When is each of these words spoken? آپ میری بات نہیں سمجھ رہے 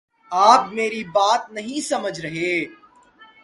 آپ 0.31 0.71
میری 0.71 1.03
بات 1.03 1.51
نہیں 1.51 1.81
سمجھ 1.81 2.19
رہے 2.21 2.53